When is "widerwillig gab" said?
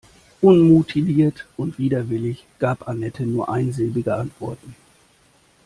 1.77-2.87